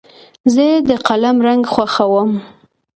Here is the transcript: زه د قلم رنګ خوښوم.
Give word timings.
زه 0.53 0.65
د 0.87 0.89
قلم 1.07 1.37
رنګ 1.47 1.63
خوښوم. 1.73 2.31